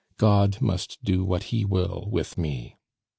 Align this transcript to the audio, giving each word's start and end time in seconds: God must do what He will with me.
God 0.17 0.59
must 0.61 0.97
do 1.03 1.23
what 1.23 1.43
He 1.53 1.63
will 1.63 2.07
with 2.09 2.35
me. 2.35 2.75